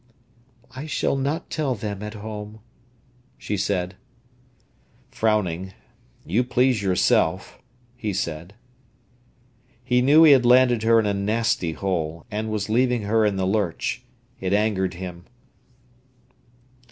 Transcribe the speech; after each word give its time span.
"I 0.75 0.87
shall 0.87 1.15
not 1.15 1.51
tell 1.51 1.75
them 1.75 2.01
at 2.01 2.15
home," 2.15 2.59
she 3.37 3.55
said. 3.55 3.97
Frowning, 5.11 5.73
"You 6.25 6.43
please 6.43 6.81
yourself," 6.81 7.59
he 7.95 8.11
said. 8.11 8.55
He 9.83 10.01
knew 10.01 10.23
he 10.23 10.31
had 10.31 10.43
landed 10.43 10.81
her 10.81 10.99
in 10.99 11.05
a 11.05 11.13
nasty 11.13 11.73
hole, 11.73 12.25
and 12.31 12.49
was 12.49 12.67
leaving 12.67 13.03
her 13.03 13.27
in 13.27 13.35
the 13.35 13.45
lurch. 13.45 14.01
It 14.39 14.53
angered 14.53 14.95
him. 14.95 15.25